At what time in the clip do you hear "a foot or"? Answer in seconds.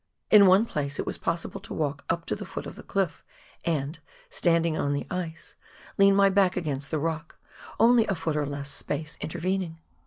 8.07-8.47